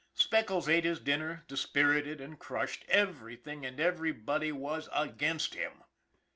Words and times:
Speckles 0.15 0.67
ate 0.67 0.83
his 0.83 0.99
dinner, 0.99 1.45
dispirited 1.47 2.21
and 2.21 2.39
crushed. 2.39 2.85
Everything 2.89 3.63
and 3.67 3.79
everybody 3.79 4.51
was 4.51 4.89
against 4.91 5.53
him. 5.53 5.83